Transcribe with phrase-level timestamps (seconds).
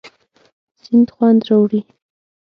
[0.81, 1.81] سیند خوند راوړي.